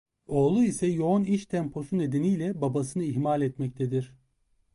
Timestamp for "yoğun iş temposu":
0.87-1.97